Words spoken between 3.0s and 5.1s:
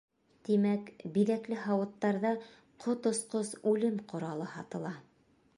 осҡос үлем ҡоралы һатыла.